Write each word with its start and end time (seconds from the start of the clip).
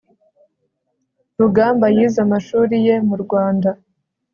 rugamba 1.39 1.85
yize 1.95 2.19
amashuri 2.25 2.75
ye 2.85 2.95
mu 3.07 3.15
rwanda 3.23 3.69